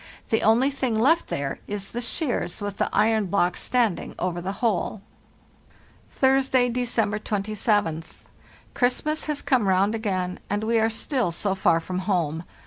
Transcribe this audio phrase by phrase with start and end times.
[0.29, 4.53] The only thing left there is the shears with the iron block standing over the
[4.53, 5.03] hole.
[6.09, 8.25] "Thursday, December 27th.
[8.73, 12.45] Christmas has come round again, and we are still so far from home.